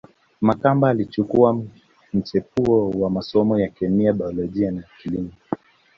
Makamba 0.41 0.89
alichukua 0.89 1.55
mchepuo 2.13 2.89
wa 2.89 3.09
masomo 3.09 3.59
ya 3.59 3.67
kemia 3.69 4.13
baiolojia 4.13 4.71
na 4.71 4.83
kilimo 5.01 5.31